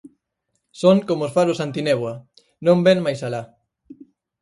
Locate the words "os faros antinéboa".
1.27-2.13